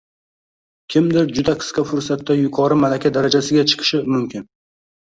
[0.93, 4.53] Kimdir juda qisqa fursatda yuqori malaka darajasiga chiqishi mumkin